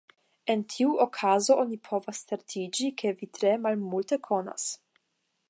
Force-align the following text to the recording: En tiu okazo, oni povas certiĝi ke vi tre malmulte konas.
En 0.53 0.61
tiu 0.75 0.95
okazo, 1.03 1.57
oni 1.65 1.77
povas 1.89 2.23
certiĝi 2.31 2.91
ke 3.03 3.13
vi 3.21 3.31
tre 3.39 3.53
malmulte 3.67 4.21
konas. 4.31 4.67